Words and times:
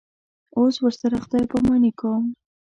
اوس 0.57 0.75
ورسره 0.81 1.17
خدای 1.23 1.45
پاماني 1.51 1.91
کوم. 1.99 2.23